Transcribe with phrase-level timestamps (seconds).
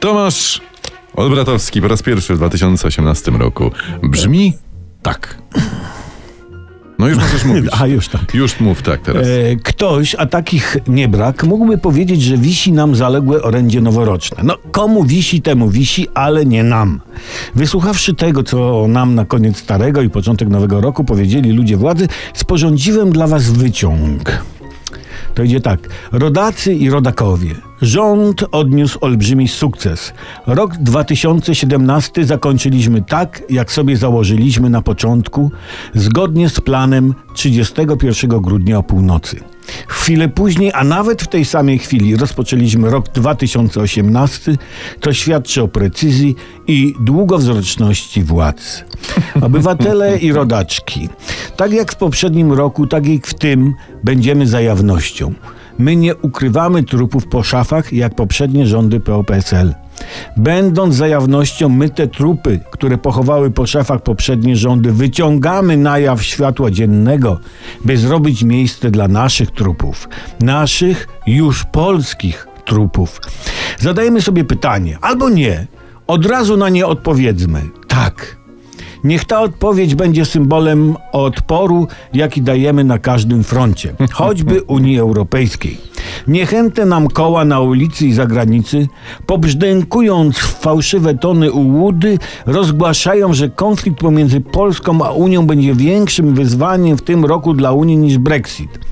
[0.00, 0.60] Tomasz
[1.16, 3.70] Olbratowski po raz pierwszy w 2018 roku
[4.02, 4.52] brzmi
[5.02, 5.38] tak.
[6.98, 7.70] No już możesz mówić.
[7.80, 8.34] A już tak.
[8.34, 9.26] Już mów tak teraz.
[9.26, 14.42] E, ktoś, a takich nie brak, mógłby powiedzieć, że wisi nam zaległe orędzie noworoczne.
[14.42, 17.00] No, komu wisi, temu wisi, ale nie nam.
[17.54, 23.12] Wysłuchawszy tego, co nam na koniec starego i początek nowego roku powiedzieli ludzie władzy, sporządziłem
[23.12, 24.42] dla was wyciąg.
[25.38, 25.80] To idzie tak.
[26.12, 27.54] Rodacy i rodakowie.
[27.82, 30.12] Rząd odniósł olbrzymi sukces.
[30.46, 35.50] Rok 2017 zakończyliśmy tak, jak sobie założyliśmy na początku,
[35.94, 39.40] zgodnie z planem 31 grudnia o północy.
[39.88, 44.56] Chwilę później, a nawet w tej samej chwili rozpoczęliśmy rok 2018,
[45.00, 48.84] co świadczy o precyzji i długowzroczności władz.
[49.40, 51.08] Obywatele i rodaczki.
[51.58, 55.32] Tak jak w poprzednim roku, tak jak w tym będziemy za jawnością.
[55.78, 59.74] My nie ukrywamy trupów po szafach, jak poprzednie rządy PO-PSL.
[60.36, 66.22] Będąc za jawnością, my te trupy, które pochowały po szafach poprzednie rządy, wyciągamy na jaw
[66.22, 67.38] światła dziennego,
[67.84, 70.08] by zrobić miejsce dla naszych trupów.
[70.40, 73.20] Naszych, już polskich trupów.
[73.78, 75.66] Zadajmy sobie pytanie, albo nie.
[76.06, 77.62] Od razu na nie odpowiedzmy.
[77.88, 78.37] Tak.
[79.04, 85.78] Niech ta odpowiedź będzie symbolem odporu, jaki dajemy na każdym froncie, choćby Unii Europejskiej.
[86.28, 88.86] Niechętne nam koła na ulicy i zagranicy,
[89.26, 97.02] pobrzdękując fałszywe tony ułudy, rozgłaszają, że konflikt pomiędzy Polską a Unią będzie większym wyzwaniem w
[97.02, 98.87] tym roku dla Unii niż Brexit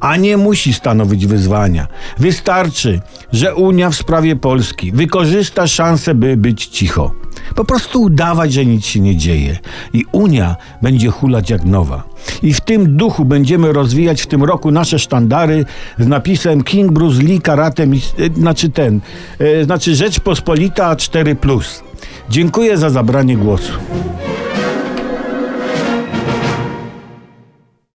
[0.00, 1.86] a nie musi stanowić wyzwania.
[2.18, 3.00] Wystarczy,
[3.32, 7.12] że Unia w sprawie Polski wykorzysta szansę, by być cicho.
[7.54, 9.58] Po prostu udawać, że nic się nie dzieje.
[9.92, 12.02] I Unia będzie hulać jak nowa.
[12.42, 15.64] I w tym duchu będziemy rozwijać w tym roku nasze sztandary
[15.98, 17.88] z napisem King Bruce Lee Karate, e,
[18.36, 19.00] znaczy ten,
[19.38, 21.82] e, znaczy Rzeczpospolita 4+.
[22.30, 23.72] Dziękuję za zabranie głosu.